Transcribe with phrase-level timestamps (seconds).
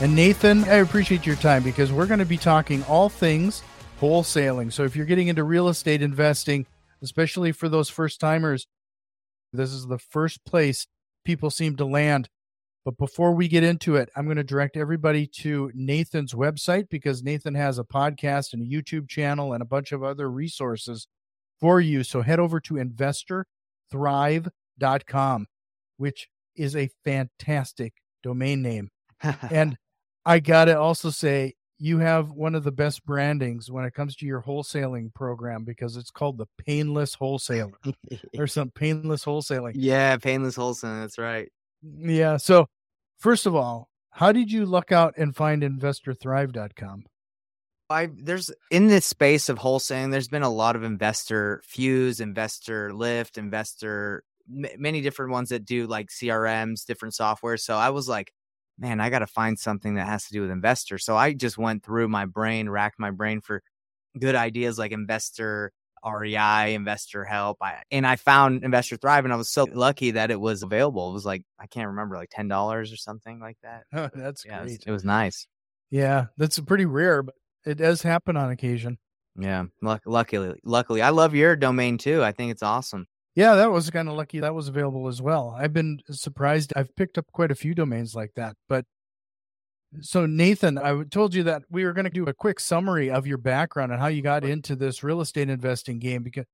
[0.00, 3.64] And Nathan, I appreciate your time because we're going to be talking all things
[4.00, 4.72] wholesaling.
[4.72, 6.66] So if you're getting into real estate investing,
[7.02, 8.68] especially for those first timers,
[9.52, 10.86] this is the first place
[11.24, 12.28] people seem to land.
[12.84, 17.24] But before we get into it, I'm going to direct everybody to Nathan's website because
[17.24, 21.08] Nathan has a podcast and a YouTube channel and a bunch of other resources
[21.58, 22.04] for you.
[22.04, 22.74] So head over to
[23.92, 25.46] investorthrive.com,
[25.96, 28.90] which is a fantastic domain name.
[29.50, 29.76] and
[30.28, 34.14] I got to also say, you have one of the best brandings when it comes
[34.16, 37.72] to your wholesaling program because it's called the Painless Wholesaler
[38.36, 39.72] or some Painless Wholesaling.
[39.74, 41.00] Yeah, Painless Wholesaling.
[41.00, 41.50] That's right.
[41.82, 42.36] Mm, yeah.
[42.36, 42.66] So,
[43.18, 47.04] first of all, how did you luck out and find investorthrive.com?
[47.88, 53.38] I there's in this space of wholesaling, there's been a lot of InvestorFuse, investor lift,
[53.38, 57.56] investor m- many different ones that do like CRMs, different software.
[57.56, 58.30] So I was like,
[58.78, 60.98] man, I got to find something that has to do with investor.
[60.98, 63.62] So I just went through my brain, racked my brain for
[64.18, 65.72] good ideas like investor
[66.04, 67.58] REI, investor help.
[67.60, 71.10] I, and I found Investor Thrive and I was so lucky that it was available.
[71.10, 73.82] It was like, I can't remember, like $10 or something like that.
[73.92, 74.70] Oh, that's yeah, great.
[74.70, 75.46] It was, it was nice.
[75.90, 77.34] Yeah, that's pretty rare, but
[77.64, 78.98] it does happen on occasion.
[79.36, 82.22] Yeah, luck, luckily, luckily, I love your domain too.
[82.24, 83.06] I think it's awesome.
[83.38, 85.54] Yeah, that was kind of lucky that was available as well.
[85.56, 86.72] I've been surprised.
[86.74, 88.56] I've picked up quite a few domains like that.
[88.68, 88.84] But
[90.00, 93.28] so, Nathan, I told you that we were going to do a quick summary of
[93.28, 96.46] your background and how you got into this real estate investing game because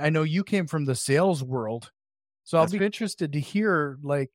[0.00, 1.90] I know you came from the sales world.
[2.44, 4.30] So, I'll be interested to hear like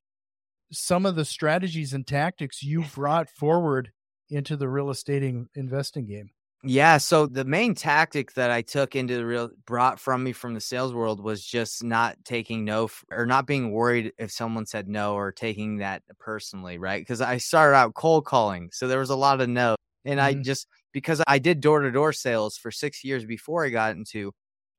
[0.71, 3.91] some of the strategies and tactics you brought forward
[4.29, 5.23] into the real estate
[5.55, 6.29] investing game.
[6.63, 6.97] Yeah.
[6.97, 10.59] So the main tactic that I took into the real brought from me from the
[10.59, 14.87] sales world was just not taking no f- or not being worried if someone said
[14.87, 16.99] no or taking that personally, right?
[17.01, 18.69] Because I started out cold calling.
[18.73, 19.75] So there was a lot of no.
[20.03, 20.43] And I Mhm.
[20.43, 24.31] just, because I did door to door sales for six years before I got into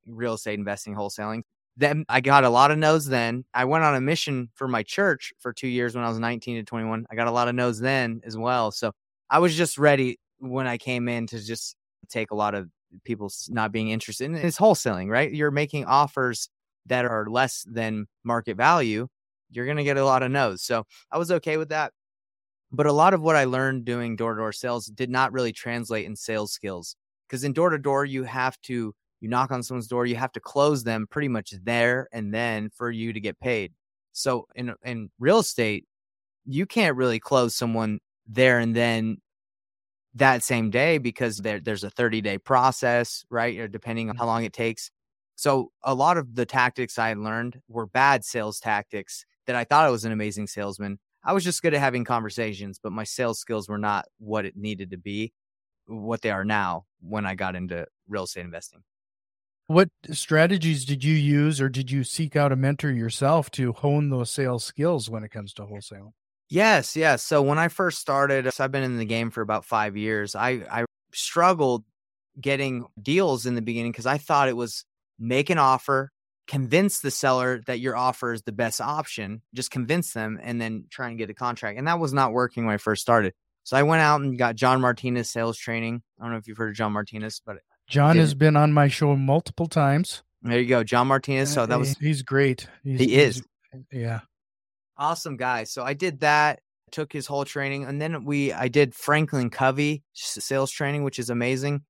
[0.05, 1.41] real estate investing, wholesaling,
[1.77, 3.45] then I got a lot of no's then.
[3.53, 6.57] I went on a mission for my church for two years when I was 19
[6.57, 7.05] to 21.
[7.11, 8.71] I got a lot of no's then as well.
[8.71, 8.91] So
[9.29, 11.75] I was just ready when I came in to just
[12.09, 12.69] take a lot of
[13.03, 15.31] people not being interested in it's wholesaling, right?
[15.31, 16.49] You're making offers
[16.87, 19.07] that are less than market value.
[19.51, 20.63] You're going to get a lot of no's.
[20.63, 21.93] So I was okay with that.
[22.71, 25.51] But a lot of what I learned doing door to door sales did not really
[25.51, 26.95] translate in sales skills
[27.27, 30.31] because in door to door, you have to, you knock on someone's door, you have
[30.33, 33.73] to close them pretty much there and then for you to get paid.
[34.11, 35.85] So in, in real estate,
[36.45, 39.17] you can't really close someone there and then
[40.15, 43.57] that same day because there, there's a 30 day process, right?
[43.57, 44.21] Or depending on mm-hmm.
[44.21, 44.91] how long it takes.
[45.35, 49.85] So a lot of the tactics I learned were bad sales tactics that I thought
[49.85, 50.99] I was an amazing salesman.
[51.23, 54.57] I was just good at having conversations, but my sales skills were not what it
[54.57, 55.33] needed to be,
[55.85, 58.83] what they are now when I got into real estate investing.
[59.67, 64.09] What strategies did you use, or did you seek out a mentor yourself to hone
[64.09, 66.15] those sales skills when it comes to wholesale?
[66.49, 67.23] Yes, yes.
[67.23, 69.95] So when I first started, uh, so I've been in the game for about five
[69.95, 70.35] years.
[70.35, 71.83] I I struggled
[72.39, 74.85] getting deals in the beginning because I thought it was
[75.19, 76.11] make an offer,
[76.47, 80.85] convince the seller that your offer is the best option, just convince them, and then
[80.89, 81.77] try and get a contract.
[81.77, 83.33] And that was not working when I first started.
[83.63, 86.01] So I went out and got John Martinez sales training.
[86.19, 88.87] I don't know if you've heard of John Martinez, but John has been on my
[88.87, 90.23] show multiple times.
[90.41, 91.51] there you go, John Martinez.
[91.51, 92.67] Uh, so that was he's great.
[92.83, 93.43] He's, he is
[93.91, 94.21] yeah.
[94.99, 95.63] Awesome guy.
[95.65, 96.61] So I did that,
[96.91, 101.29] took his whole training, and then we I did Franklin Covey sales training, which is
[101.31, 101.83] amazing.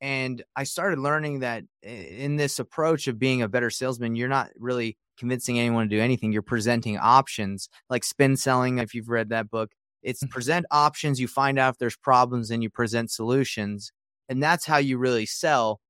[0.00, 4.50] And I started learning that in this approach of being a better salesman, you're not
[4.58, 6.32] really convincing anyone to do anything.
[6.32, 8.78] You're presenting options, like spin selling.
[8.78, 9.72] If you've read that book,
[10.02, 10.30] it's Mhm.
[10.30, 11.20] present options.
[11.20, 13.92] You find out if there's problems, and you present solutions,
[14.28, 15.80] and that's how you really sell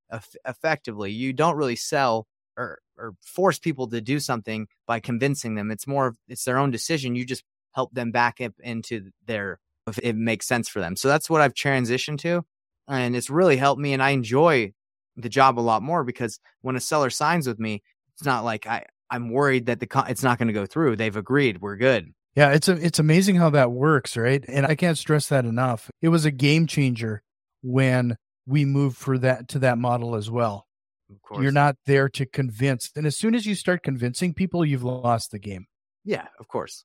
[0.46, 1.12] effectively.
[1.12, 2.26] You don't really sell
[2.56, 5.70] or or force people to do something by convincing them.
[5.70, 7.14] It's more it's their own decision.
[7.14, 10.97] You just help them back up into their if it makes sense for them.
[10.97, 12.44] So that's what I've transitioned to,
[12.88, 13.93] and it's really helped me.
[13.93, 14.73] And I enjoy
[15.17, 17.82] the job a lot more because when a seller signs with me,
[18.14, 20.97] it's not like I I'm worried that the con- it's not going to go through.
[20.97, 22.12] They've agreed, we're good.
[22.37, 24.44] Yeah, it's a, it's amazing how that works, right?
[24.47, 25.91] And I can't stress that enough.
[26.00, 27.23] It was a game changer
[27.62, 28.17] when
[28.47, 30.67] we moved for that to that model as well.
[31.10, 31.42] Of course.
[31.42, 32.90] You're not there to convince.
[32.94, 35.66] And as soon as you start convincing people, you've lost the game.
[36.04, 36.84] Yeah, of course.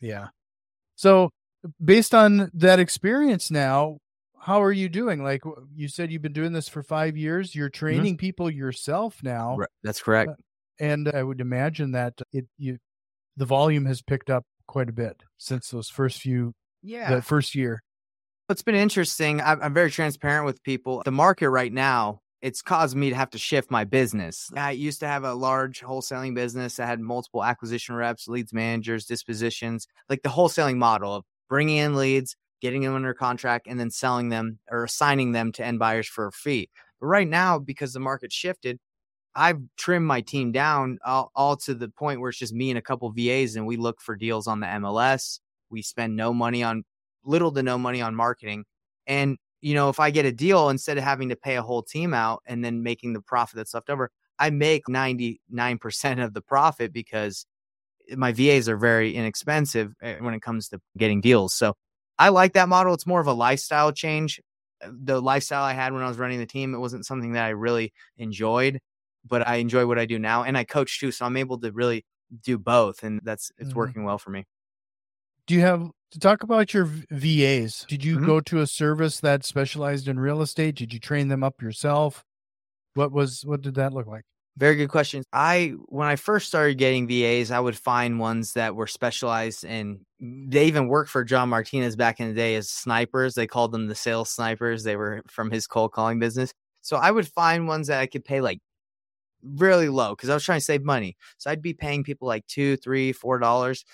[0.00, 0.28] Yeah.
[0.94, 1.30] So,
[1.84, 3.98] based on that experience now,
[4.38, 5.22] how are you doing?
[5.22, 5.42] Like
[5.74, 7.54] you said, you've been doing this for five years.
[7.54, 7.78] You're Mm-hmm.
[7.86, 9.68] training people yourself now, Right.
[9.82, 10.30] That's correct.
[10.78, 12.78] and I would imagine that it you
[13.36, 17.10] the volume has picked up quite a bit since those first few Yeah.
[17.10, 17.82] that first year.
[18.48, 19.40] It's been interesting.
[19.40, 21.02] I'm, I'm very transparent with people.
[21.04, 24.52] The market right now, it's caused me to have to shift my business.
[24.56, 29.04] I used to have a large wholesaling business that had multiple acquisition reps, leads managers,
[29.04, 33.90] dispositions, like the wholesaling model of bringing in leads, getting them under contract, and then
[33.90, 36.70] selling them or assigning them to end buyers for a fee.
[37.00, 38.78] But right now, because the market shifted,
[39.34, 42.78] I've trimmed my team down all, all to the point where it's just me and
[42.78, 45.40] a couple VAs, and we look for deals on the MLS.
[45.68, 46.84] We spend no money on
[47.24, 48.66] little to no money on marketing.
[49.04, 51.82] And, you know, if I get a deal, instead of having to pay a whole
[51.82, 56.42] team out and then making the profit that's left over, I make 99% of the
[56.42, 57.46] profit because
[58.16, 61.54] my VAs are very inexpensive eh, when it comes to getting deals.
[61.54, 61.74] So
[62.18, 62.94] I like that model.
[62.94, 64.40] It's more of a lifestyle change.
[64.84, 67.44] Uh, The lifestyle I had when I was running the team, it wasn't something that
[67.44, 68.78] I really enjoyed,
[69.28, 70.44] but I enjoy what I do now.
[70.44, 71.10] And I coach too.
[71.12, 72.04] So I'm able to really
[72.42, 73.02] do both.
[73.02, 73.76] And that's, it's Mhm.
[73.76, 74.44] working well for me.
[75.46, 77.84] Do you have to talk about your VAs?
[77.88, 78.26] Did you Mhm.
[78.26, 80.76] go to a service that specialized in real estate?
[80.76, 82.24] Did you train them up yourself?
[82.94, 84.24] What was what did that look like?
[84.58, 85.22] Very good question.
[85.34, 90.00] I when I first started getting VAs, I would find ones that were specialized in
[90.18, 93.34] they even worked for John Martinez back in the day as snipers.
[93.34, 94.82] They called them the sales snipers.
[94.82, 96.54] They were from his cold calling business.
[96.80, 98.60] So I would find ones that I could pay like
[99.42, 101.16] really low because I was trying to save money.
[101.38, 103.84] So I'd be paying people like two, three, four dollars.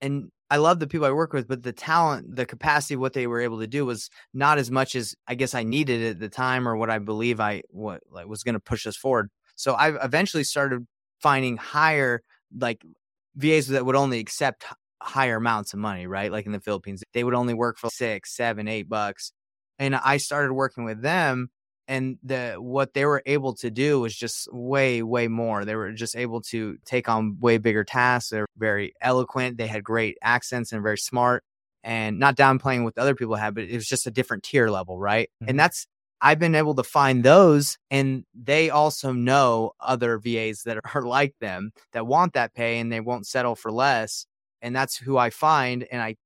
[0.00, 3.12] And I love the people I work with, but the talent, the capacity of what
[3.12, 6.20] they were able to do was not as much as I guess I needed at
[6.20, 9.28] the time or what I believe I what like was going to push us forward.
[9.56, 10.86] So I eventually started
[11.20, 12.22] finding higher
[12.56, 12.82] like
[13.36, 14.64] VAs that would only accept
[15.02, 16.32] higher amounts of money, right?
[16.32, 19.32] Like in the Philippines, they would only work for six, seven, eight bucks.
[19.78, 21.50] And I started working with them
[21.88, 25.64] and the what they were able to do was just way way more.
[25.64, 28.30] They were just able to take on way bigger tasks.
[28.30, 29.56] They're very eloquent.
[29.56, 31.42] They had great accents and very smart
[31.84, 34.68] and not downplaying what the other people had but it was just a different tier
[34.68, 35.30] level right?
[35.42, 35.50] Mhm.
[35.50, 35.86] and that's
[36.20, 41.34] i've been able to find those and they also know other vas that are like
[41.40, 44.26] them that want that pay and they won't settle for less
[44.60, 46.16] and that's who i find and i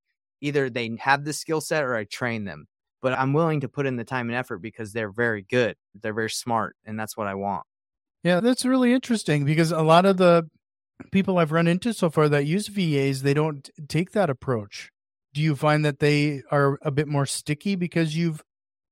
[0.41, 2.67] either they have the skill set or i train them
[3.03, 5.77] but I'm willing to put in the time and effort because they're very good.
[6.01, 7.65] They're very smart, and that's what I want.
[8.23, 10.49] Yeah, that's really interesting because a lot of the
[11.11, 14.91] people I've run into so far that use VAs, they don't take that approach.
[15.35, 18.43] Do you find that they are a bit more sticky because you've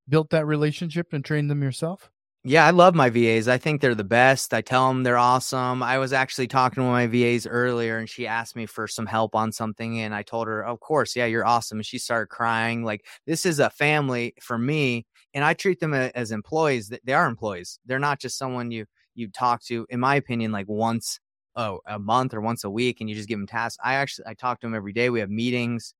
[0.08, 2.10] built that relationship and trained them yourself?
[2.42, 3.48] Yeah, I love my VAs.
[3.48, 4.54] I think they're the best.
[4.54, 5.82] I tell them they're awesome.
[5.82, 8.88] I was actually talking to one of my VAs earlier and she asked me for
[8.88, 10.00] some help on something.
[10.00, 11.78] And I told her, Of course, yeah, you're awesome.
[11.78, 12.82] And she started crying.
[12.82, 15.04] Like, this is a family for me.
[15.34, 16.90] And I treat them as employees.
[17.04, 17.78] They are employees.
[17.84, 21.20] They're not just someone you you talk to, in my opinion, like once
[21.56, 23.76] oh, a month or once a week and you just give them tasks.
[23.84, 25.10] I actually I talk to them every day.
[25.10, 25.92] We have meetings.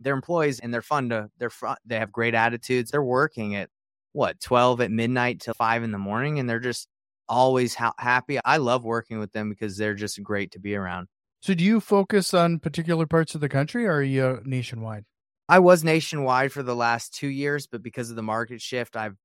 [0.00, 1.76] They're employees and they're fun to they're fun.
[1.84, 2.92] They have great attitudes.
[2.92, 3.68] They're working at
[4.12, 6.88] what 12 at midnight till 5 in the morning and they're just
[7.28, 8.38] always ha- happy.
[8.44, 11.08] I love working with them because they're just great to be around.
[11.40, 15.04] So, do you focus on particular parts of the country or are you uh, nationwide?
[15.48, 19.16] i was nationwide for the last two years but because of the market shift i've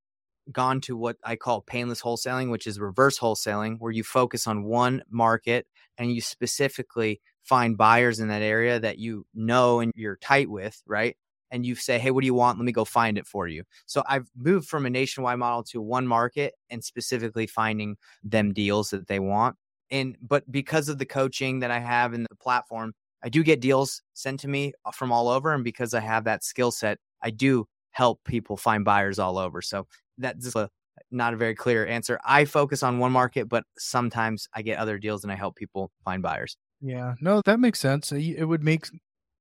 [0.50, 4.64] gone to what i call painless wholesaling which is reverse wholesaling where you focus on
[4.64, 10.16] one market and you specifically find buyers in that area that you know and you're
[10.16, 11.16] tight with right
[11.54, 12.58] and you say, Hey, what do you want?
[12.58, 13.62] Let me go find it for you.
[13.86, 18.90] So I've moved from a nationwide model to one market and specifically finding them deals
[18.90, 19.54] that they want.
[19.88, 22.92] And, but because of the coaching that I have in the platform,
[23.22, 25.54] I do get deals sent to me uh, from all over.
[25.54, 29.62] And because I have that skill set, I do help people find buyers all over.
[29.62, 29.86] So
[30.18, 30.68] that's a,
[31.12, 32.18] not a very clear answer.
[32.24, 35.92] I focus on one market, but sometimes I get other deals and I help people
[36.04, 36.56] find buyers.
[36.80, 38.10] Yeah, no, that makes sense.
[38.10, 38.88] It would make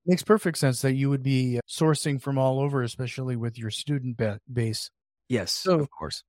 [0.05, 4.17] makes perfect sense that you would be sourcing from all over, especially with your student
[4.17, 4.89] ba- base.
[5.29, 6.23] Yes, So- of course.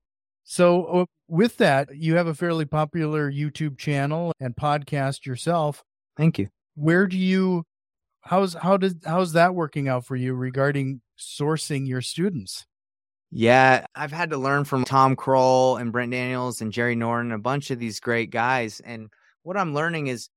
[0.46, 5.82] So, uh, with that, you have a fairly popular YouTube channel and podcast yourself.
[6.18, 6.48] Thank you.
[6.74, 7.64] Where do you
[8.20, 12.66] how's how does how's that working out for you regarding sourcing your students?
[13.30, 17.38] Yeah, I've had to learn from Tom Krol and Brent Daniels and Jerry Norton, a
[17.38, 18.80] bunch of these great guys.
[18.80, 19.08] And
[19.42, 20.28] what I'm learning is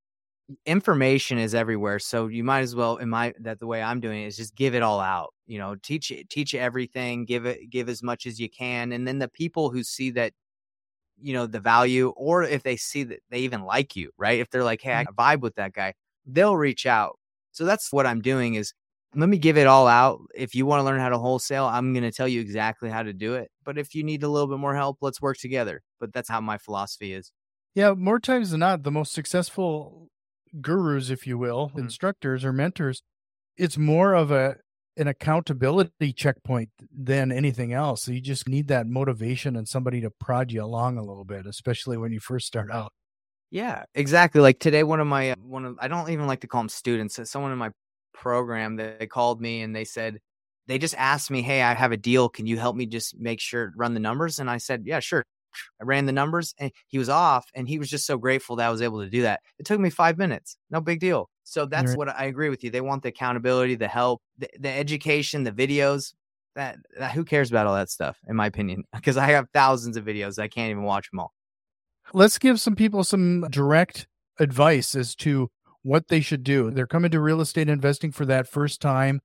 [0.66, 2.00] information is everywhere.
[2.00, 4.56] So you might as well, in my that the way I'm doing it is just
[4.56, 5.34] give it all out.
[5.46, 9.08] You know, teach it teach everything, give it give as much as you can, and
[9.08, 10.34] then the people who see that
[11.22, 14.50] you know the value or if they see that they even like you right if
[14.50, 15.20] they're like hey i mm-hmm.
[15.20, 15.94] vibe with that guy
[16.26, 17.18] they'll reach out
[17.52, 18.74] so that's what i'm doing is
[19.16, 21.94] let me give it all out if you want to learn how to wholesale i'm
[21.94, 24.48] going to tell you exactly how to do it but if you need a little
[24.48, 27.32] bit more help let's work together but that's how my philosophy is
[27.74, 30.10] yeah more times than not the most successful
[30.62, 31.80] gurus if you will mm-hmm.
[31.80, 33.02] instructors or mentors
[33.58, 34.58] it's more of a
[34.98, 38.04] an accountability checkpoint than anything else.
[38.04, 41.46] So you just need that motivation and somebody to prod you along a little bit,
[41.46, 42.92] especially when you first start out.
[43.52, 44.42] Yeah, exactly.
[44.42, 47.20] Like today, one of my one of I don't even like to call them students.
[47.30, 47.70] Someone in my
[48.14, 50.18] program they called me and they said
[50.68, 52.28] they just asked me, "Hey, I have a deal.
[52.28, 55.24] Can you help me just make sure run the numbers?" And I said, "Yeah, sure."
[55.82, 58.68] I ran the numbers and he was off and he was just so grateful that
[58.68, 59.42] I was able to do that.
[59.60, 60.58] It took me 5 minutes.
[60.70, 61.30] No big deal.
[61.44, 61.98] So that's right.
[61.98, 62.70] what I agree with you.
[62.70, 66.14] They want the accountability, the help, the, the education, the videos.
[66.56, 68.84] That, that, who cares about all that stuff, in my opinion?
[68.94, 70.40] Because I have thousands of videos.
[70.40, 71.34] I can't even watch them all.
[72.14, 74.08] Let's give some people some direct
[74.40, 75.50] advice as to
[75.84, 76.72] what they should do.
[76.72, 79.22] They're coming to real estate investing for that first time.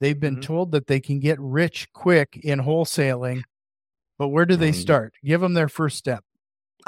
[0.00, 0.42] They've been mm-hmm.
[0.42, 3.42] told that they can get rich quick in wholesaling,
[4.18, 4.80] but where do they mm-hmm.
[4.80, 5.14] start?
[5.24, 6.24] Give them their first step.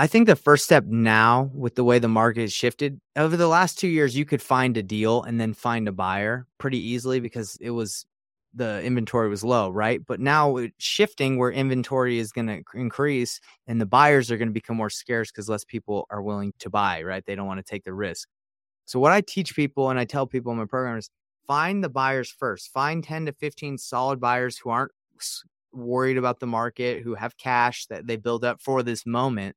[0.01, 3.49] I think the first step now, with the way the market has shifted over the
[3.49, 7.19] last two years, you could find a deal and then find a buyer pretty easily
[7.19, 8.07] because it was
[8.55, 10.01] the inventory was low, right?
[10.07, 14.49] But now it's shifting where inventory is going to increase and the buyers are going
[14.49, 17.25] to become more scarce because less people are willing to buy, right?
[17.27, 18.29] They don't want to take the risk.
[18.85, 21.11] So, what I teach people and I tell people in my program is
[21.47, 22.73] find the buyers first.
[22.73, 24.93] Find 10 to 15 solid buyers who aren't
[25.73, 29.57] worried about the market, who have cash that they build up for this moment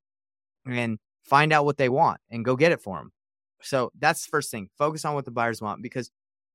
[0.65, 3.12] and find out what they want and go get it for them.
[3.62, 4.70] So that's the first thing.
[4.77, 6.12] Focus on what the buyers want because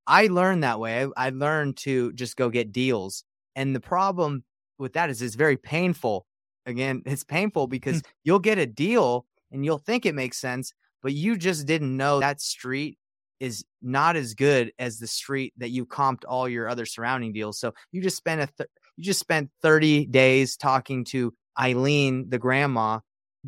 [0.07, 1.05] I learned that way.
[1.05, 3.25] I, I learned to just go get deals.
[3.55, 4.45] And the problem
[4.79, 6.27] with that is it's very painful.
[6.67, 8.09] Again, it's painful because hmm.
[8.25, 10.73] you'll get a deal and you'll think it makes sense,
[11.03, 12.99] but you just didn't know that street
[13.39, 17.59] is not as good as the street that you comped all your other surrounding deals.
[17.59, 22.39] So you just spent a th- you just spent 30 days talking to Eileen, the
[22.39, 23.01] grandma,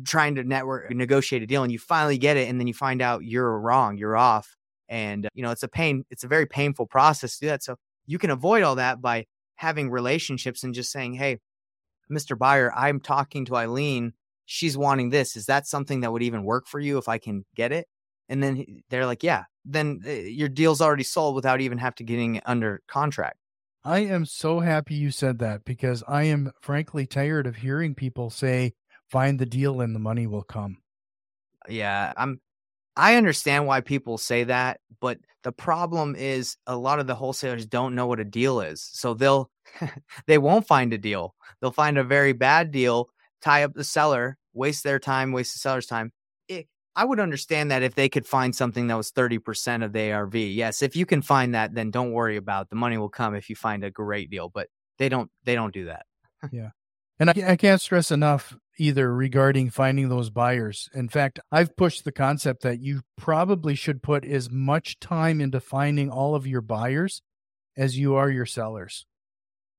[0.05, 3.01] trying to network negotiate a deal and you finally get it and then you find
[3.01, 4.55] out you're wrong you're off
[4.87, 7.63] and you know it's a pain it's a very painful process to do that.
[7.63, 7.75] So
[8.05, 9.25] you can avoid all that by
[9.55, 11.39] having relationships and just saying hey
[12.11, 14.13] mr buyer i'm talking to eileen.
[14.51, 15.35] She's wanting this.
[15.35, 17.87] Is that something that would even work for you if i can get it?
[18.29, 19.43] And then they're like yeah.
[19.65, 23.38] Then eh, your deal's already sold without even have to getting under contract
[23.83, 28.29] i am so happy you said that because i am frankly tired of hearing people
[28.29, 28.73] say
[29.09, 30.77] find the deal and the money will come.
[31.67, 32.39] Yeah, I'm
[32.95, 37.65] I understand why people say that, but the problem is a lot of the wholesalers
[37.65, 38.83] don't know what a deal is.
[38.83, 39.49] So they'll
[40.27, 41.35] they won't find a deal.
[41.61, 43.09] They'll find a very bad deal,
[43.41, 46.11] tie up the seller, waste their time, waste the seller's time.
[46.99, 50.35] I would understand that if they could find something that was 30% of the ARV.
[50.35, 52.71] Yes, if you can find that, then don't worry about it.
[52.71, 55.73] the money will come if you find a great deal, but they don't they don't
[55.73, 56.05] do that.
[56.51, 56.71] yeah.
[57.17, 60.89] And I, I can't stress enough either regarding finding those buyers.
[60.93, 65.61] In fact, I've pushed the concept that you probably should put as much time into
[65.61, 67.21] finding all of your buyers
[67.77, 69.05] as you are your sellers.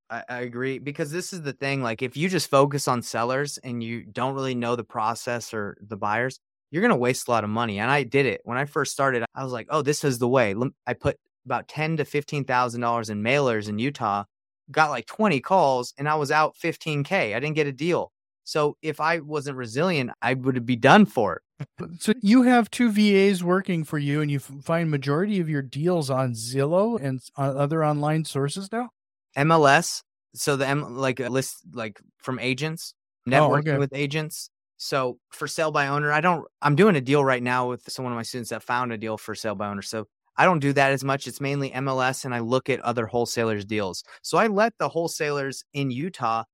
[0.08, 1.82] I, I agree because this is the thing.
[1.82, 5.76] Like, if you just focus on sellers and you don't really know the process or
[5.86, 7.78] the buyers, you're going to waste a lot of money.
[7.78, 9.24] And I did it when I first started.
[9.34, 10.54] I was like, oh, this is the way.
[10.86, 14.24] I put about ten to fifteen thousand dollars in mailers in Utah
[14.70, 17.34] got like 20 calls and I was out 15K.
[17.34, 18.12] I didn't get a deal.
[18.44, 21.66] So if I wasn't resilient, I would be done for it.
[21.80, 25.62] Uh, so you have two VAs working for you and you find majority of your
[25.62, 28.90] deals on Zillow and uh, other online sources now?
[29.36, 30.02] MLS.
[30.34, 32.94] So the M like a list like from agents,
[33.26, 33.78] oh, networking oh, okay.
[33.78, 34.50] with agents.
[34.82, 38.14] So for sale by owner, I don't I'm doing a deal right now with someone
[38.14, 39.82] of my students that found a deal for sale by owner.
[39.82, 40.06] So
[40.38, 41.26] I don't do that as much.
[41.26, 44.02] It's mainly MLS and I look at other wholesalers' deals.
[44.22, 46.44] So I let the wholesalers in Utah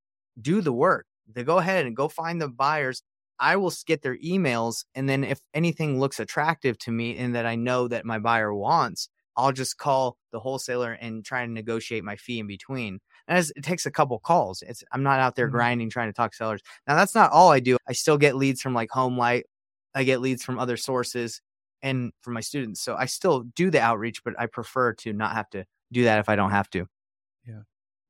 [0.43, 1.07] do the work.
[1.33, 3.01] They go ahead and go find the buyers.
[3.39, 4.87] I will get their emails.
[4.97, 8.53] And then if anything looks attractive to me and that I know that my buyer
[8.53, 12.99] wants, I'll just call the wholesaler and try and negotiate my fee in between.
[13.29, 14.63] And it takes a couple calls.
[14.63, 15.57] It's I'm not out there mm-hmm.
[15.57, 16.63] grinding trying to talk sellers.
[16.87, 17.77] Now that's not all I do.
[17.89, 19.43] I still get leads from like Home HomeLight.
[19.95, 21.41] I get leads from other sources
[21.83, 22.81] and for my students.
[22.81, 26.19] So I still do the outreach, but I prefer to not have to do that
[26.19, 26.87] if I don't have to.
[27.47, 27.61] Yeah.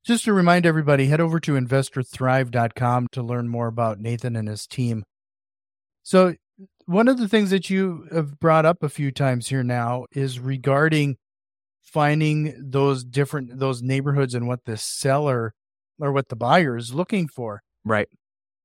[0.05, 4.67] Just to remind everybody, head over to investorthrive.com to learn more about Nathan and his
[4.67, 5.05] team.
[6.03, 6.35] So
[6.87, 10.39] One of the things that you have brought up a few times here now is
[10.39, 11.17] regarding
[11.87, 15.55] finding those different those neighborhoods and what the seller
[15.99, 17.63] or what the buyer is looking for.
[17.85, 18.09] Right.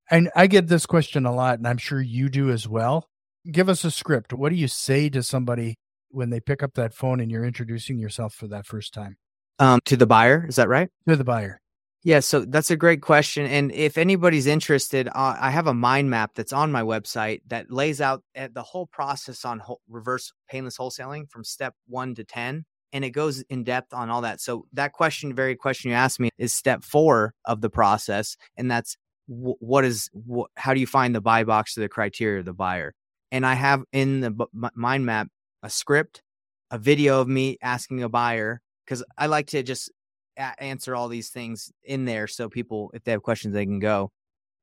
[0.10, 3.08] And I get this question a lot, and I'm sure you do as well.
[3.50, 4.34] Give us a script.
[4.34, 5.76] What do you say to somebody
[6.10, 9.16] when they pick up that phone and you're introducing yourself for that first time?
[9.60, 10.90] Um, to the buyer, is that right?
[11.08, 11.62] To the buyer.
[12.04, 13.46] Yeah, so that's a great question.
[13.46, 17.72] And if anybody's interested, uh, I have a mind map that's on my website that
[17.72, 22.24] lays out uh, the whole process on ho- reverse painless wholesaling from step one to
[22.24, 22.66] 10.
[22.94, 24.42] And it goes in depth on all that.
[24.42, 28.36] So, that question, very question you asked me, is step four of the process.
[28.58, 30.10] And that's what is,
[30.58, 32.94] how do you find the buy box to the criteria of the buyer?
[33.32, 34.46] And I have in the b-
[34.76, 35.30] mind map
[35.64, 36.22] a script,
[36.70, 39.90] a video of me asking a buyer, because I like to just
[40.38, 43.80] a- answer all these things in there so people if they have questions they can
[43.80, 44.12] go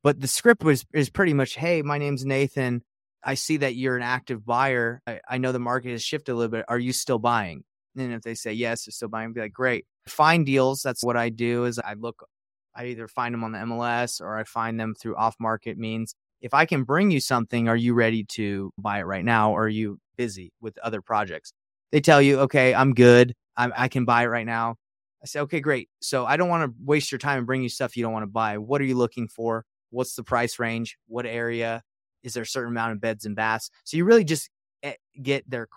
[0.02, 2.82] but the script was is pretty much hey my name's nathan
[3.24, 6.34] i see that you're an active buyer i, I know the market has shifted a
[6.34, 7.64] little bit are you still buying
[8.00, 11.02] and if they say yes they're still buying I'd be like great find deals that's
[11.02, 12.26] what i do is i look
[12.74, 16.14] i either find them on the mls or i find them through off market means
[16.40, 19.64] if i can bring you something are you ready to buy it right now or
[19.64, 21.52] are you busy with other projects
[21.92, 24.76] they tell you okay i'm good I, I can buy it right now
[25.22, 25.88] I say, okay, great.
[26.00, 28.22] So I don't want to waste your time and bring you stuff you don't want
[28.22, 28.58] to buy.
[28.58, 29.64] What are you looking for?
[29.90, 30.96] What's the price range?
[31.06, 31.82] What area?
[32.22, 33.70] Is there a certain amount of beds and baths?
[33.84, 34.48] So you really just
[34.82, 35.68] eh, get their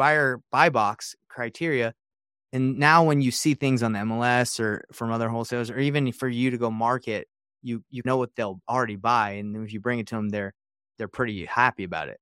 [0.00, 1.92] buyer buy box criteria.
[2.54, 6.10] And now when you see things on the MLS or from other wholesalers, or even
[6.12, 7.28] for you to go market,
[7.62, 10.54] you you know what they'll already buy, and if you bring it to them, they're
[10.96, 12.18] they're pretty happy about it.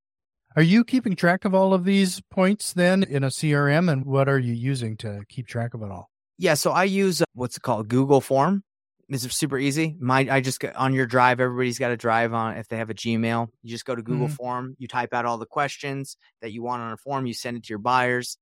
[0.57, 4.27] Are you keeping track of all of these points then in a CRM, and what
[4.27, 6.09] are you using to keep track of it all?
[6.37, 8.63] Yeah, so I use uh, what's it called Google Form.
[9.09, 9.95] It's super easy.
[9.99, 11.39] My I just on your drive.
[11.39, 12.57] Everybody's got a drive on.
[12.57, 14.35] If they have a Gmail, you just go to Google mm-hmm.
[14.35, 14.75] Form.
[14.77, 17.25] You type out all the questions that you want on a form.
[17.25, 18.37] You send it to your buyers.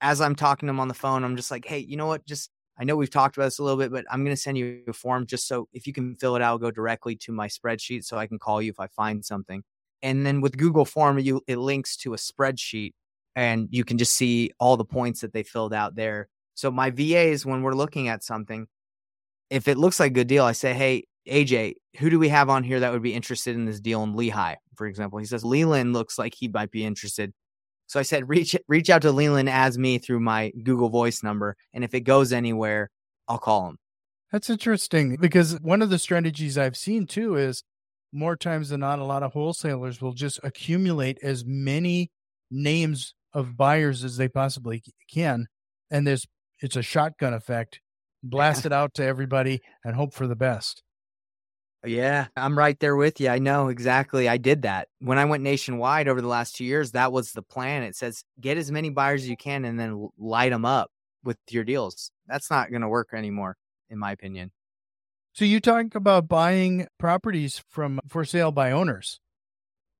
[0.00, 2.24] As I'm talking to them on the phone, I'm just like, hey, you know what?
[2.26, 4.56] Just I know we've talked about this a little bit, but I'm going to send
[4.56, 7.48] you a form just so if you can fill it out, go directly to my
[7.48, 9.64] spreadsheet so I can call you if I find something.
[10.02, 12.92] And then with Google Form, you it links to a spreadsheet,
[13.34, 16.90] and you can just see all the points that they filled out there so my
[16.90, 18.66] VAs, when we're looking at something,
[19.50, 22.48] if it looks like a good deal, I say, hey, AJ, who do we have
[22.48, 25.18] on here that would be interested in this deal in Lehi, for example?
[25.18, 27.32] He says Leland looks like he might be interested.
[27.88, 31.56] So I said, reach reach out to Leland as me through my Google Voice number,
[31.72, 32.90] and if it goes anywhere,
[33.28, 33.78] I'll call him.
[34.32, 37.62] That's interesting because one of the strategies I've seen too is
[38.12, 42.10] more times than not, a lot of wholesalers will just accumulate as many
[42.50, 44.82] names of buyers as they possibly
[45.12, 45.46] can,
[45.90, 46.26] and there's
[46.60, 47.80] it's a shotgun effect.
[48.30, 50.82] Blast it out to everybody and hope for the best.
[51.84, 53.28] Yeah, I'm right there with you.
[53.28, 54.28] I know exactly.
[54.28, 54.88] I did that.
[54.98, 57.82] When I went nationwide over the last two years, that was the plan.
[57.82, 60.90] It says get as many buyers as you can and then light them up
[61.22, 62.10] with your deals.
[62.26, 63.56] That's not going to work anymore,
[63.88, 64.50] in my opinion.
[65.32, 69.20] So you talk about buying properties from for sale by owners.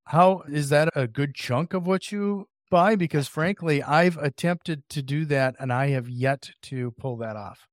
[0.05, 2.95] How is that a good chunk of what you buy?
[2.95, 7.67] because frankly, I've attempted to do that and I have yet to pull that off.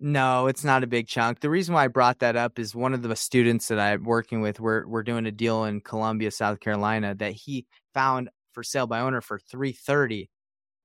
[0.00, 1.40] No, it's not a big chunk.
[1.40, 4.40] The reason why I brought that up is one of the students that I'm working
[4.40, 8.86] with, we're we're doing a deal in Columbia, South Carolina, that he found for sale
[8.86, 10.30] by owner for 330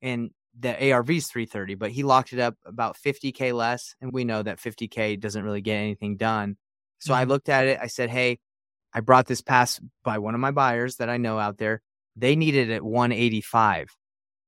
[0.01, 4.23] and the ARV is 330, but he locked it up about 50k less, and we
[4.23, 6.57] know that 50k doesn't really get anything done.
[6.99, 7.21] So mm-hmm.
[7.21, 7.79] I looked at it.
[7.81, 8.39] I said, "Hey,
[8.93, 11.81] I brought this pass by one of my buyers that I know out there.
[12.15, 13.89] They needed it 185.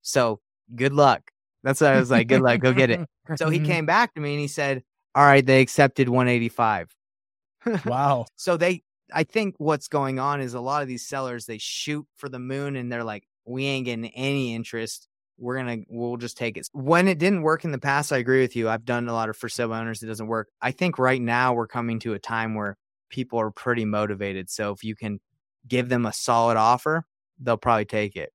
[0.02, 0.40] So
[0.76, 1.32] good luck.
[1.66, 2.28] That's what I was like.
[2.28, 2.62] Good luck.
[2.62, 3.02] Go get it.
[3.38, 3.66] So he mm-hmm.
[3.66, 4.84] came back to me and he said,
[5.16, 6.96] All right, they accepted 185.
[7.86, 8.28] wow.
[8.36, 12.06] so they, I think what's going on is a lot of these sellers, they shoot
[12.18, 15.08] for the moon and they're like, We ain't getting any interest.
[15.40, 16.70] We're going to, we'll just take it.
[16.72, 18.70] When it didn't work in the past, I agree with you.
[18.70, 20.04] I've done a lot of for sale owners.
[20.04, 20.50] It doesn't work.
[20.62, 22.78] I think right now we're coming to a time where
[23.10, 24.52] people are pretty motivated.
[24.52, 25.20] So if you can
[25.68, 27.06] give them a solid offer,
[27.40, 28.32] they'll probably take it.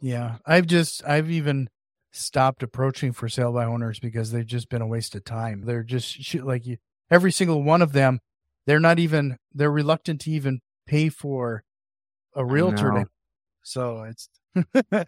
[0.00, 1.68] Yeah, I've just I've even
[2.14, 5.62] stopped approaching for sale by owners because they've just been a waste of time.
[5.64, 6.78] They're just like you,
[7.10, 8.20] every single one of them.
[8.66, 11.64] They're not even they're reluctant to even pay for
[12.34, 13.06] a realtor.
[13.62, 14.28] so it's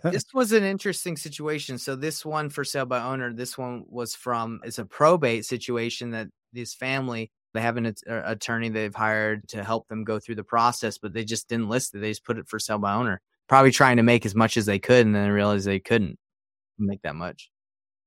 [0.02, 1.78] this was an interesting situation.
[1.78, 6.10] So this one for sale by owner, this one was from it's a probate situation
[6.10, 7.92] that this family they have an uh,
[8.26, 11.94] attorney they've hired to help them go through the process, but they just didn't list
[11.94, 12.00] it.
[12.00, 14.66] They just put it for sale by owner, probably trying to make as much as
[14.66, 16.18] they could, and then realized they couldn't
[16.78, 17.50] make that much.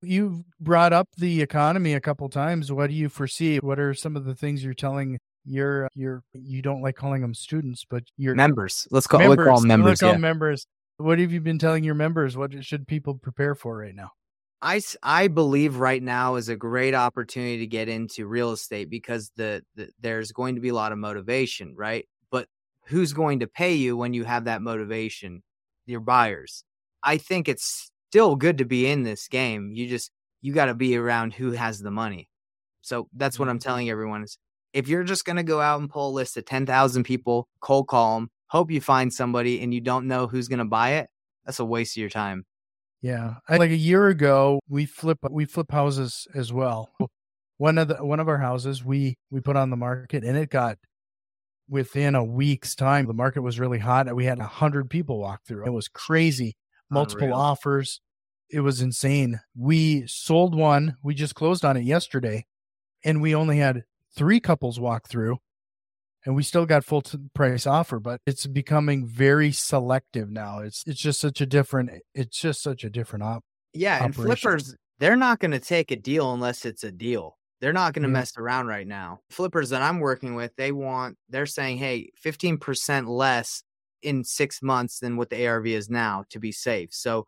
[0.01, 2.71] You've brought up the economy a couple times.
[2.71, 3.57] What do you foresee?
[3.57, 7.33] What are some of the things you're telling your your you're don't like calling them
[7.33, 8.87] students, but you're members.
[8.91, 9.37] Let's call members.
[9.37, 9.87] we'll call them members.
[9.89, 10.17] Let's call yeah.
[10.17, 10.67] members.
[10.97, 12.37] What have you been telling your members?
[12.37, 14.11] What should people prepare for right now?
[14.61, 19.31] I, I believe right now is a great opportunity to get into real estate because
[19.37, 22.05] the, the there's going to be a lot of motivation, right?
[22.29, 22.47] But
[22.85, 25.43] who's going to pay you when you have that motivation?
[25.85, 26.63] Your buyers.
[27.01, 29.71] I think it's still good to be in this game.
[29.73, 32.27] You just you got to be around who has the money.
[32.81, 33.67] So that's what I'm mm-hmm.
[33.67, 34.37] telling everyone is
[34.73, 37.87] if you're just going to go out and pull a list of 10,000 people, cold
[37.87, 41.09] call them, hope you find somebody and you don't know who's going to buy it,
[41.45, 42.45] that's a waste of your time.
[43.01, 46.89] Yeah, I, like a year ago, we flip we flip houses as well.
[47.57, 50.49] One of the one of our houses we we put on the market, and it
[50.49, 50.77] got
[51.69, 53.05] within a week's time.
[53.05, 54.13] The market was really hot.
[54.15, 55.65] We had a hundred people walk through.
[55.65, 56.55] It was crazy.
[56.89, 57.37] Multiple Unreal.
[57.39, 58.01] offers.
[58.49, 59.39] It was insane.
[59.55, 60.97] We sold one.
[61.03, 62.45] We just closed on it yesterday,
[63.03, 63.83] and we only had
[64.15, 65.37] three couples walk through,
[66.25, 67.99] and we still got full t- price offer.
[67.99, 70.59] But it's becoming very selective now.
[70.59, 71.91] It's it's just such a different.
[72.15, 73.43] It's just such a different op.
[73.73, 77.37] Yeah, and flippers, they're not going to take a deal unless it's a deal.
[77.61, 78.13] They're not going to Yeah.
[78.13, 79.19] mess around right now.
[79.29, 83.63] Flippers that I'm working with, they want, they're saying, hey, 15% less
[84.01, 86.89] in six months than what the ARV is now to be safe.
[86.91, 87.25] So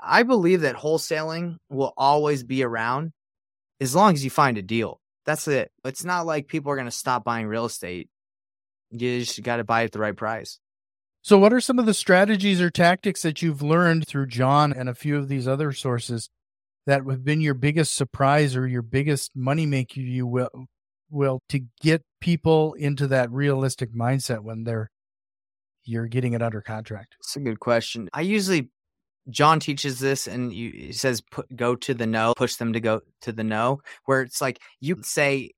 [0.00, 3.12] I believe that wholesaling will always be around
[3.80, 5.00] as long as you find a deal.
[5.24, 5.70] That's it.
[5.84, 8.08] It's not like people are going to stop buying real estate.
[8.90, 10.58] You just got to buy at the right price.
[11.22, 14.88] So, what are some of the strategies or tactics that you've learned through John and
[14.88, 16.30] a few of these other sources
[16.86, 19.96] that have been your biggest surprise or your biggest moneymaker?
[19.96, 20.48] You will
[21.10, 24.90] will to get people into that realistic mindset when they're
[25.88, 27.16] you're getting it under contract.
[27.20, 28.10] It's a good question.
[28.12, 28.68] I usually
[29.30, 33.00] John teaches this and he says put go to the no, push them to go
[33.22, 35.52] to the no, where it's like you say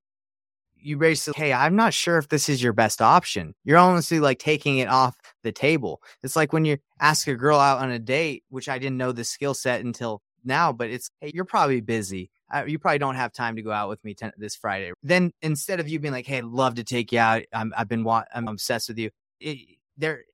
[0.83, 3.55] you basically, hey, I'm not sure if this is your best option.
[3.65, 6.01] You're honestly like taking it off the table.
[6.23, 9.13] It's like when you ask a girl out on a date, which I didn't know
[9.13, 12.31] the skill set until now, but it's hey, you're probably busy.
[12.55, 14.93] Uh, you probably don't have time to go out with me ten- this Friday.
[15.03, 17.89] Then instead of you being like, hey, I'd love to take you out, I'm, I've
[17.89, 19.11] been wa- I'm obsessed with you.
[19.41, 19.59] It,
[20.01, 20.25] they're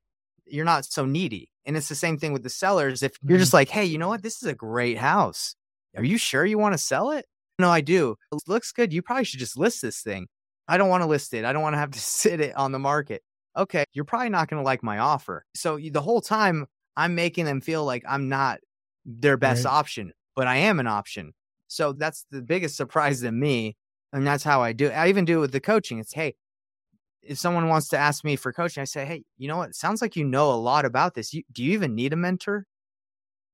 [0.46, 1.50] you're not so needy.
[1.64, 3.02] And it's the same thing with the sellers.
[3.02, 3.56] If you're just mm-hmm.
[3.56, 4.22] like, hey, you know what?
[4.22, 5.56] This is a great house.
[5.96, 7.26] Are you sure you want to sell it?
[7.58, 8.16] No, I do.
[8.32, 8.92] It looks good.
[8.92, 10.28] You probably should just list this thing.
[10.68, 11.44] I don't want to list it.
[11.44, 13.22] I don't want to have to sit it on the market.
[13.56, 15.44] Okay, you're probably not going to like my offer.
[15.54, 18.60] So the whole time I'm making them feel like I'm not
[19.06, 19.72] their best Right.
[19.72, 21.32] option, but I am an option.
[21.68, 23.76] So that's the biggest surprise to me.
[24.12, 24.92] And that's how I do it.
[24.92, 25.98] I even do it with the coaching.
[25.98, 26.34] It's, hey,
[27.28, 29.70] if someone wants to ask me for coaching, I say, hey, you know what?
[29.70, 31.32] It sounds like you know a lot about this.
[31.34, 32.66] You, do you even need a mentor?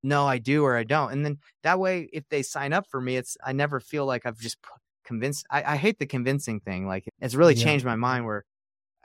[0.03, 1.13] No, I do or I don't.
[1.13, 4.27] And then that way, if they sign up for me, it's I never feel like
[4.27, 4.57] I've just
[5.05, 5.47] convinced.
[5.51, 6.87] I, I hate the convincing thing.
[6.87, 7.65] Like it's really Yeah.
[7.65, 8.27] changed my mind.
[8.27, 8.45] Where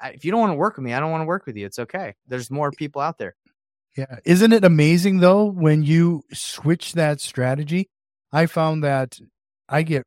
[0.01, 1.55] I, if you don't want to work with me, I don't want to work with
[1.55, 1.65] you.
[1.65, 2.15] It's okay.
[2.27, 3.35] There's more people out there.
[3.95, 4.19] Yeah.
[4.25, 7.87] Isn't it amazing though when you switch that strategy?
[8.31, 9.19] I found that
[9.69, 10.03] I get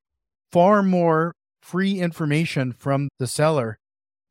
[0.52, 3.78] far more free information from the seller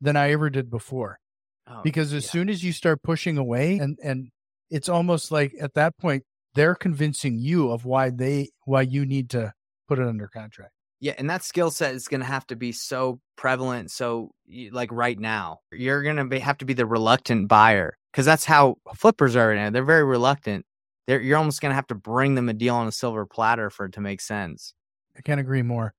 [0.00, 1.18] than I ever did before.
[1.66, 2.30] Oh, Because as yeah.
[2.30, 4.28] soon as you start pushing away and and
[4.70, 9.30] it's almost like at that point they're convincing you of why they why you need
[9.30, 9.52] to
[9.88, 10.72] put it under contract.
[11.00, 13.90] Yeah, and that skill set is going to have to be so prevalent.
[13.90, 14.32] So,
[14.70, 18.76] like right now, you're going to have to be the reluctant buyer because that's how
[18.94, 19.70] flippers are now.
[19.70, 20.66] They're very reluctant.
[21.06, 23.70] They're, you're almost going to have to bring them a deal on a silver platter
[23.70, 24.74] for it to make sense.
[25.16, 25.94] I can't agree more.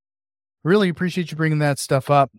[0.63, 2.31] Really appreciate you bringing that stuff up.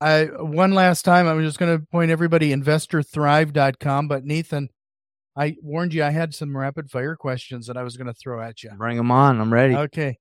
[0.00, 4.70] I one last time I'm just going to point everybody investorthrive.com but Nathan
[5.36, 8.42] I warned you I had some rapid fire questions that I was going to throw
[8.42, 8.70] at you.
[8.76, 9.40] Bring them on.
[9.40, 9.74] I'm ready.
[9.76, 10.18] Okay.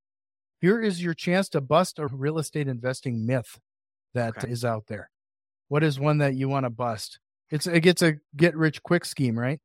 [0.61, 3.59] Here is your chance to bust a real estate investing myth
[4.13, 4.71] that is Okay.
[4.71, 5.09] out there.
[5.67, 7.19] What is one that you want to bust?
[7.49, 9.59] It's it gets a get rich quick scheme, right?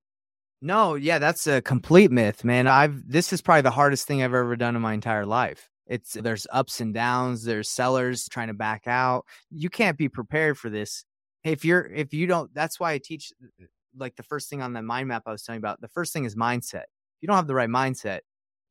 [0.62, 2.66] No, yeah, that's a complete myth, man.
[2.66, 5.68] I've this is probably the hardest thing I've ever done in my entire life.
[5.87, 9.27] It's there's ups and downs, there's sellers trying to back out.
[9.51, 11.05] You can't be prepared for this.
[11.42, 13.66] If you're if you don't that's why I teach uh, uh,
[13.97, 15.81] like the first thing on the mind map I was telling you about.
[15.81, 16.85] The first thing is mindset.
[16.85, 18.20] If you don't have the right mindset,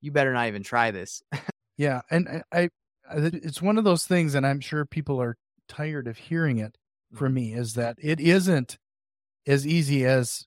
[0.01, 1.21] you better not even try this.
[1.77, 2.69] Yeah, and uh, I,
[3.09, 6.59] I I- it's one of those things, and I'm sure people are tired of hearing
[6.59, 6.77] it
[7.11, 7.17] mm-hmm.
[7.17, 7.53] from me.
[7.53, 8.77] Is that it isn't
[9.47, 10.45] as easy as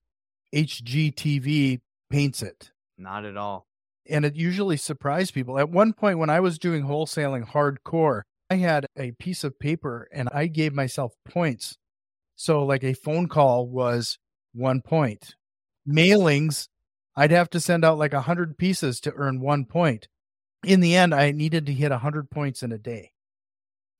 [0.55, 3.67] HGTV paints it, not at all.
[4.09, 5.59] And it usually surprised people.
[5.59, 10.09] At one point, when I was doing wholesaling hardcore, I had a piece of paper,
[10.13, 11.77] and I gave myself points.
[12.37, 14.19] So, like a phone call was
[14.53, 15.35] one point.
[15.89, 16.69] Mailings,
[17.17, 20.09] I'd have to send out like a hundred pieces to earn one point
[20.67, 23.13] in the end, I needed to hit 100 points in a day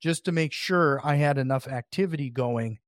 [0.03, 2.79] just to make sure I had enough activity going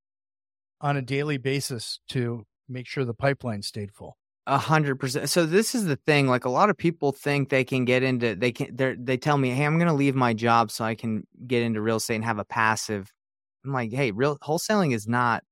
[0.80, 4.18] on a daily basis to make sure the pipeline stayed full.
[4.50, 5.28] A hundred percent.
[5.28, 6.26] So this is the thing.
[6.26, 9.36] Like a lot of people think they can get into they can they they tell
[9.36, 12.24] me, Hey, I'm gonna leave my job so I can get into real estate and
[12.24, 13.12] have a passive.
[13.62, 15.44] I'm like, hey, real wholesaling is not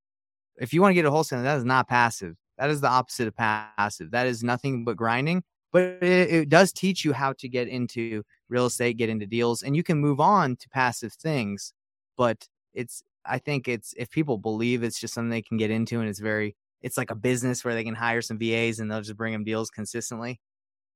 [0.59, 2.37] if you want to get a wholesaling, that is not passive.
[2.59, 4.13] That is the opposite of passive.
[4.13, 5.43] That is nothing but grinding.
[5.73, 9.63] But it, it does teach you how to get into real estate, get into deals,
[9.63, 11.75] and you can move on to passive things.
[12.17, 16.01] But it's I think it's if people believe it's just something they can get into
[16.01, 16.57] and it's very
[16.87, 19.43] it's like a business where they can hire some VAs and they'll just bring them
[19.43, 20.39] deals consistently.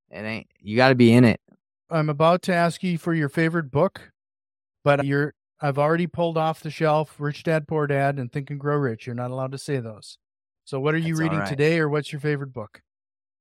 [0.09, 1.41] It ain't you got to be in it.
[1.91, 4.13] I'm about to ask you for your favorite book,
[4.85, 8.61] but you're I've already pulled off the shelf Rich Dad Poor Dad and Think and
[8.61, 9.05] Grow Rich.
[9.05, 10.17] You're not allowed to say those.
[10.65, 11.49] So what are you That's reading right.
[11.49, 12.81] today or what's your favorite book?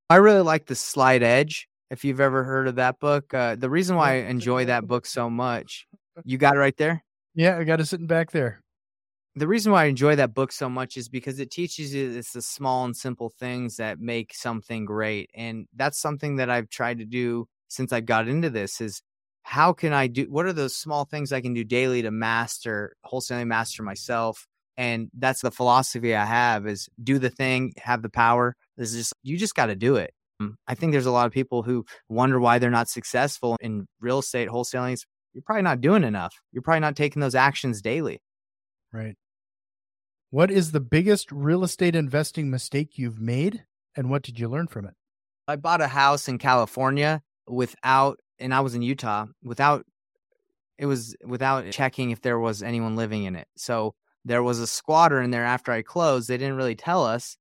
[0.10, 1.68] I really like the Slight Edge.
[1.92, 5.06] If you've ever heard of that book, uh, the reason why I enjoy that book
[5.06, 5.88] so much,
[6.26, 7.04] you got it right there.
[7.36, 8.64] Yeah, I got it sitting back there.
[9.36, 12.34] The reason why I enjoy that book so much is because it teaches you it's
[12.34, 15.30] the small and simple things that make something great.
[15.36, 19.02] And that's something that I've tried to do since I got into this is
[19.44, 22.96] how can I do what are those small things I can do daily to master
[23.06, 24.46] wholesaling master myself?
[24.78, 28.56] And that's the philosophy I have is do the thing, have the power.
[28.78, 30.12] This is just you just got to do it.
[30.42, 33.88] Mm, I think there's a lot of people who wonder why they're not successful in
[34.00, 34.98] real estate wholesaling.
[35.34, 36.34] You're probably not doing enough.
[36.52, 38.20] You're probably not taking those actions daily.
[38.92, 39.16] Right.
[40.32, 43.64] What is the biggest real estate investing mistake you've made
[43.96, 44.94] and what did you learn from it?
[45.48, 49.86] I bought a house in California without, and I was in Utah without,
[50.78, 53.48] it was without checking if there was anyone living in it.
[53.58, 56.28] So there was a squatter in there after I closed.
[56.28, 57.36] They didn't really tell us.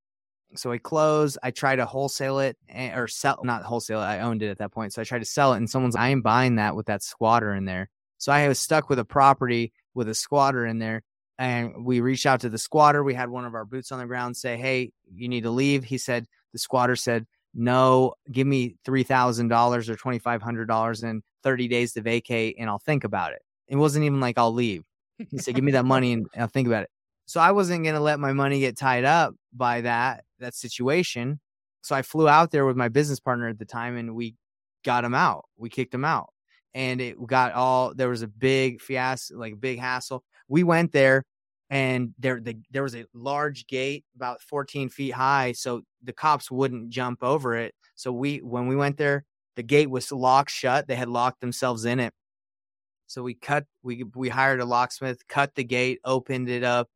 [0.57, 1.37] So I closed.
[1.43, 4.07] I tried to wholesale it eh, or sell, not wholesale it.
[4.07, 4.95] I owned it at that point.
[4.95, 7.55] So I tried to sell it, and someone's, I am buying that with that squatter
[7.55, 7.91] in there.
[8.17, 11.03] So I was stuck with a property with a squatter in there.
[11.39, 13.05] And we reached out to the squatter.
[13.05, 15.85] We had one of our boots on the ground say, Hey, you need to leave.
[15.85, 22.01] He said, The squatter said, No, give me $3,000 or $2,500 in 30 days to
[22.01, 23.43] vacate and I'll think about it.
[23.69, 24.83] It wasn't even like I'll leave.
[25.31, 26.91] He said, Give me that money and I'll think about it.
[27.27, 31.41] So I wasn't going to let my money get tied up by that, that situation.
[31.83, 34.35] So I flew out there with my business partner at the time and we
[34.83, 35.45] got him out.
[35.59, 36.31] We kicked him out.
[36.75, 40.25] And it got all, there was a big fiasco, like a big hassle.
[40.49, 41.25] We went there
[41.71, 46.51] and there the, there was a large gate about 14 feet high so the cops
[46.51, 47.75] wouldn't jump over it.
[47.95, 49.25] So we when we went there
[49.57, 50.87] the gate was locked shut.
[50.87, 52.15] They had locked themselves in it.
[53.07, 56.89] So we cut we we hired a locksmith cut the gate opened it up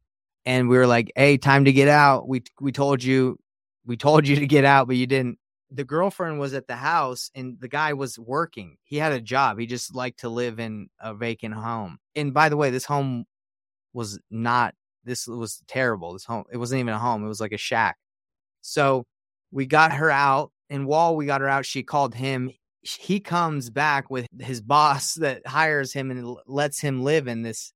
[0.46, 2.28] and we were like hey time to get out.
[2.28, 3.38] We we told you
[3.84, 5.38] we told you to get out but you didn't.
[5.74, 8.76] The girlfriend was at the house and the guy was working.
[8.84, 9.58] He had a job.
[9.58, 11.98] He just liked to live in a vacant home.
[12.14, 13.24] And by the way this home
[13.92, 14.74] was not
[15.05, 17.96] this was terrible this home it wasn't even a home it was like a shack.
[18.61, 19.05] So
[19.50, 22.50] we got her out and while we got her out she called him
[22.83, 27.72] he comes back with his boss that hires him and lets him live in this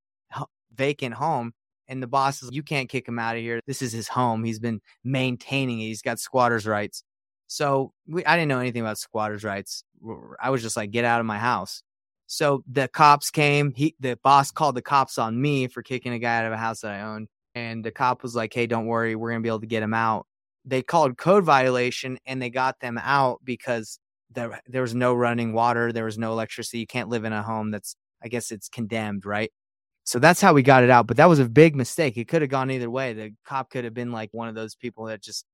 [0.74, 1.52] vacant home
[1.88, 3.60] and the boss is you can't kick him out of here.
[3.66, 4.44] This is his home.
[4.44, 5.84] He's been maintaining it.
[5.84, 7.02] He's got squatters rights.
[7.46, 9.84] So we, i didn't know anything about squatters rights.
[10.40, 11.82] I was just like get out of my house
[12.26, 13.72] so the cops came.
[13.74, 16.56] He the boss called the cops on me for kicking a guy out of a
[16.56, 17.28] house that I owned.
[17.54, 19.94] And the cop was like, Hey, don't worry, we're gonna be able to get him
[19.94, 20.26] out.
[20.64, 23.98] They called code violation and they got them out because
[24.34, 26.80] there there was no running water, there was no electricity.
[26.80, 29.52] You can't live in a home that's I guess it's condemned, right?
[30.04, 31.06] So that's how we got it out.
[31.06, 32.16] But that was a big mistake.
[32.16, 33.12] It could have gone either way.
[33.12, 35.44] The cop could have been like one of those people that just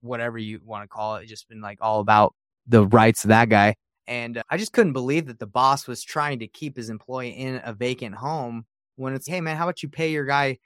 [0.00, 2.34] whatever you want to call it, just been like all about
[2.66, 3.74] the rights of that guy.
[4.08, 7.28] And uh, I just couldn't believe that the boss was trying to keep his employee
[7.28, 8.64] in a vacant home
[8.96, 10.58] when it's, hey, man, how about you pay your guy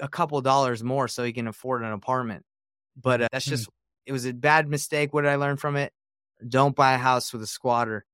[0.00, 2.42] a couple dollars more so he can afford an apartment?
[3.00, 3.72] But uh, that's just, mm.
[4.06, 5.12] it was a bad mistake.
[5.12, 5.92] What did I learn from it?
[6.48, 8.06] Don't buy a house with a squatter.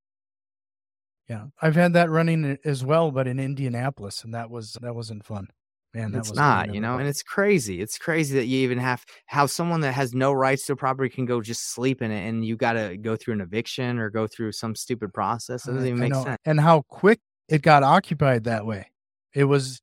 [1.29, 1.47] Yeah.
[1.63, 5.49] I've had that running as well, but in Indianapolis, and that was, that wasn't fun.
[5.97, 7.81] Man, it's not, you know, and it's crazy.
[7.81, 11.09] It's crazy that you even have how someone that has no rights to a property
[11.09, 14.11] can go just sleep in it, and you got to go through an eviction or
[14.11, 15.67] go through some stupid process.
[15.67, 16.37] It doesn't even make sense.
[16.45, 18.91] And how quick it got occupied that way.
[19.33, 19.81] It was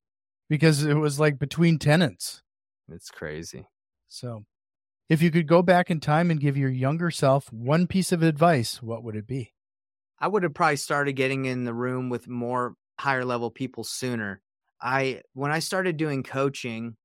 [0.49, 2.43] because it was like between tenants.
[2.91, 3.65] It's crazy.
[4.07, 4.45] So,
[5.09, 8.21] if you could go back in time and give your younger self one piece of
[8.21, 9.53] advice, what would it be?
[10.19, 14.42] I would have probably started getting in the room with more higher level people sooner.
[14.83, 16.95] I when I started doing coaching,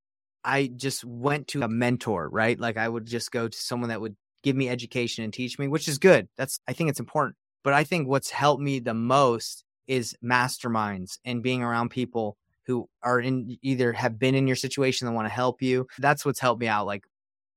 [0.45, 2.59] I just went to a mentor, right?
[2.59, 5.69] Like I would just go to someone that would give me education and teach me,
[5.69, 6.29] which is good.
[6.37, 7.37] That's I think it's important.
[7.62, 12.37] But I think what's helped me the most is masterminds and being around people
[12.67, 15.87] who are in either have been in your situation and want to help you.
[15.99, 17.05] That's what's helped me out like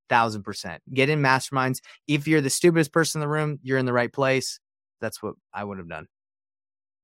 [0.08, 0.82] thousand percent.
[0.94, 1.80] Get in masterminds.
[2.08, 4.60] If you're the stupidest person in the room, you're in the right place.
[5.02, 6.08] That's what I would have done.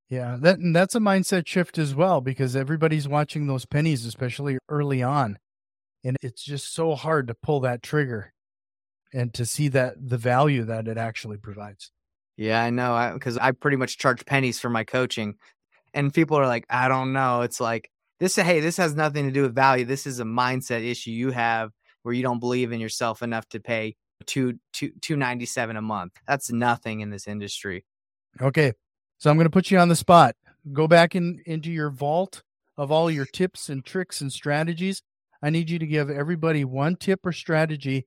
[0.09, 4.57] Yeah, that and that's a mindset shift as well because everybody's watching those pennies, especially
[4.69, 5.37] early on,
[6.03, 8.31] and it's just so hard to pull that trigger
[9.13, 11.91] and to see that the value that it actually provides.
[12.37, 13.11] Yeah, I know.
[13.13, 15.35] Because I, I, pretty much charge pennies for my coaching,
[15.93, 17.89] and people are like, "I don't know." It's like
[18.19, 18.37] this.
[18.37, 19.83] Hey, this has nothing to do with value.
[19.83, 21.71] This is a mindset issue you have
[22.03, 25.81] where you don't believe in yourself enough to pay two two two ninety seven a
[25.81, 26.13] month.
[26.27, 27.83] That's nothing in this industry.
[28.41, 28.73] Okay,
[29.17, 30.35] so I'm going to put you on the spot.
[30.73, 32.43] Go back in into your vault
[32.77, 35.01] of all your tips and tricks and strategies.
[35.41, 38.05] I need you to give everybody one tip or strategy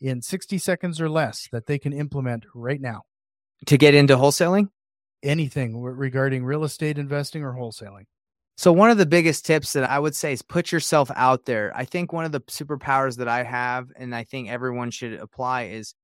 [0.00, 3.02] in 60 seconds or less that they can implement right now.
[3.66, 4.68] To get into wholesaling?
[5.22, 8.04] Anything regarding real estate investing or wholesaling.
[8.58, 11.72] So, one of the biggest tips that I would say is put yourself out there.
[11.74, 15.64] I think one of the superpowers that I have, and I think everyone should apply,
[15.64, 15.94] is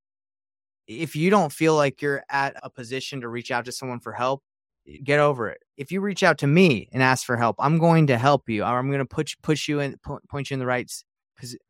[0.87, 4.13] if you don't feel like you're at a position to reach out to someone for
[4.13, 4.43] help,
[5.03, 5.59] get over it.
[5.77, 8.63] If you reach out to me and ask for help, I'm going to help you.
[8.63, 10.91] I'm going to push push you and point you in the right,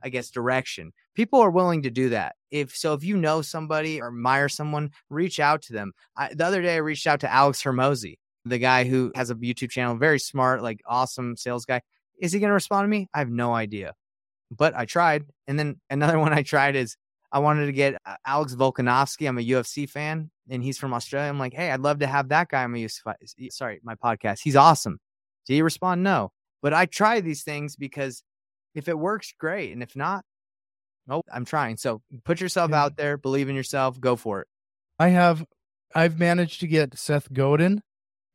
[0.02, 0.91] I guess, direction.
[1.15, 2.36] People are willing to do that.
[2.52, 5.93] If so, if you know somebody or admire someone, reach out to them.
[6.17, 9.36] I, the other day, I reached out to Alex Hormozi, the guy who has a
[9.36, 11.82] YouTube channel, very smart, like awesome sales guy.
[12.19, 13.10] Is he going to respond to me?
[13.13, 13.93] I have no idea,
[14.52, 15.26] but I tried.
[15.47, 16.97] And then another one I tried is
[17.34, 19.28] I wanted to get uh, Alex Volkanovski.
[19.28, 21.30] I'm a UFC fan and he's from Australia.
[21.30, 24.39] I'm like, hey, I'd love to have that guy on my UFC, sorry, my podcast.
[24.43, 25.00] He's awesome.
[25.48, 26.04] Did he respond?
[26.04, 26.32] No.
[26.62, 28.24] But I try these things because
[28.76, 29.74] if it works, great.
[29.74, 30.24] And if not,
[31.10, 31.78] oh, I'm trying.
[31.78, 32.84] So put yourself yeah.
[32.84, 34.48] out there, believe in yourself, go for it.
[35.00, 35.43] I have,
[35.96, 37.82] I've managed to get Seth Godin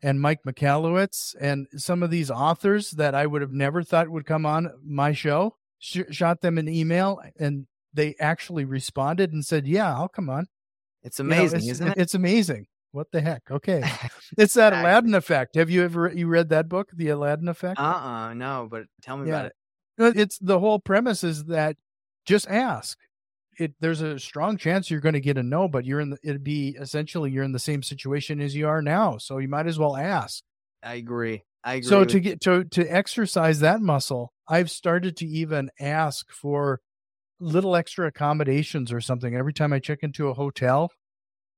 [0.02, 4.26] and Mike Michalowicz and some of these authors that I would have never thought would
[4.26, 5.54] come on my show.
[5.78, 10.46] Sh- shot them an email and they actually responded and said, "Yeah, I'll come on."
[11.02, 11.98] It's amazing, you know, it's, isn't it?
[11.98, 12.66] It's amazing.
[12.92, 13.50] What the heck?
[13.50, 13.82] Okay,
[14.38, 15.56] it's that Aladdin effect.
[15.56, 17.78] Have you ever you read that book, The Aladdin Effect?
[17.78, 18.68] Uh uh no.
[18.70, 19.34] But tell me yeah.
[19.34, 20.16] about it.
[20.16, 21.76] It's the whole premise is that
[22.24, 22.96] just ask.
[23.58, 26.18] It there's a strong chance you're going to get a no, but you're in the
[26.22, 29.66] it'd be essentially you're in the same situation as you are now, so you might
[29.66, 30.44] as well ask.
[30.82, 31.42] I agree.
[31.64, 31.88] I agree.
[31.88, 36.80] So to get to to exercise that muscle, I've started to even ask for
[37.40, 40.90] little extra accommodations or something every time I check into a hotel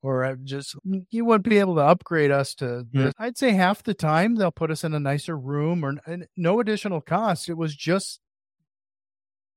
[0.02, 0.76] or I just
[1.10, 3.12] you wouldn't be able to upgrade us to mm.
[3.18, 5.94] I'd say half the time they'll put us in a nicer room or
[6.36, 7.48] no additional cost.
[7.48, 8.20] It was just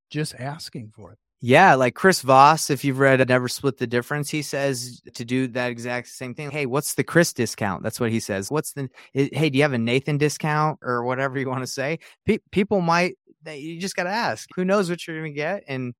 [0.09, 1.17] just asking for it.
[1.45, 5.47] Yeah, like Chris Voss, if you've read Never Split the Difference, he says to do
[5.47, 6.51] that exact same thing.
[6.51, 7.83] Hey, what's the Chris discount?
[7.83, 8.49] That's what he says.
[8.49, 11.99] What's the, hey, do you have a Nathan discount or whatever you want to say?
[12.25, 14.47] Pe- people might, you just got to ask.
[14.55, 15.65] Who knows what you're going to get?
[15.67, 15.93] And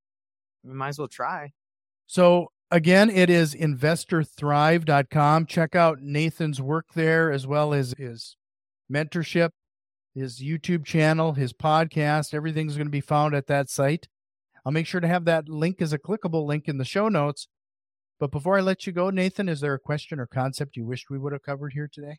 [0.64, 1.52] we might as well try.
[2.06, 5.46] So again, it is investorthrive.com.
[5.46, 8.36] Check out Nathan's work there as well as his
[8.92, 9.50] mentorship,
[10.14, 12.34] his YouTube channel, his podcast.
[12.34, 14.08] Everything's going to be found at that site.
[14.64, 17.48] I'll make sure to have that link as a clickable link in the show notes.
[18.18, 21.10] But before I let you go, Nathan, is there a question or concept you wished
[21.10, 22.18] we would have covered here today?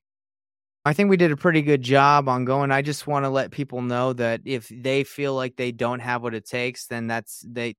[0.83, 2.69] I think we did a pretty good job on going.
[2.69, 6.21] I just want to let people know that if they feel like they don't have
[6.21, 7.75] what it takes, then that's they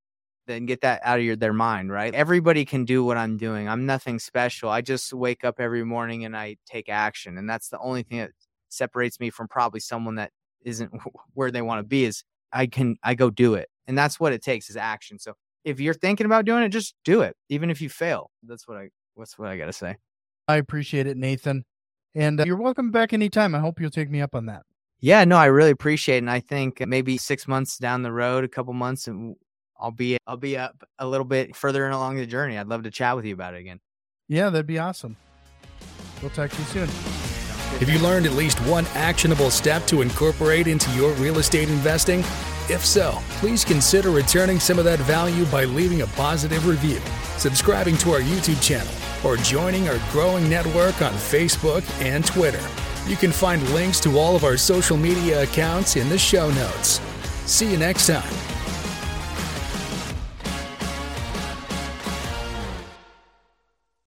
[0.46, 2.14] then get that out of your their mind, right?
[2.14, 3.68] Everybody can do what I'm doing.
[3.68, 4.68] I'm nothing special.
[4.68, 8.18] I just wake up every morning and I take action, and that's the only thing
[8.18, 8.30] that
[8.68, 10.30] separates me from probably someone that
[10.64, 10.90] isn't
[11.34, 12.04] where they want to be.
[12.04, 15.18] Is I can I go do it, and that's what it takes is action.
[15.18, 18.30] So if you're thinking about doing it, just do it, even if you fail.
[18.42, 19.96] That's what I that's what I got to say.
[20.48, 21.64] I appreciate it, Nathan,
[22.14, 23.54] and uh, you're welcome back anytime.
[23.54, 24.62] I hope you'll take me up on that.
[25.00, 26.18] Yeah, no, I really appreciate it.
[26.18, 29.36] And I think maybe six months down the road, a couple months, and
[29.78, 32.58] I'll be I'll be up a little bit further along the journey.
[32.58, 33.80] I'd love to chat with you about it again.
[34.28, 35.16] Yeah, that'd be awesome.
[36.20, 36.88] We'll talk to you soon.
[37.78, 42.20] Have you learned at least one actionable step to incorporate into your real estate investing?
[42.68, 47.00] If so, please consider returning some of that value by leaving a positive review,
[47.36, 48.92] subscribing to our YouTube channel,
[49.24, 52.66] or joining our growing network on Facebook and Twitter.
[53.06, 57.00] You can find links to all of our social media accounts in the show notes.
[57.44, 58.55] See you next time.